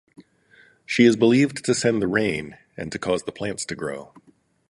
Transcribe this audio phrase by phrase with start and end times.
[0.83, 4.11] She is believed to send the rain and to cause the plants to grow.